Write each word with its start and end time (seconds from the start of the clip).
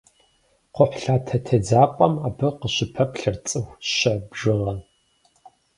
Кхъухьлъатэ 0.73 1.37
тедзапӏэм 1.45 2.13
абы 2.27 2.47
къыщыпэплъэрт 2.59 3.41
цӏыху 3.49 3.79
щэ 3.93 4.13
бжыгъэ. 4.29 4.73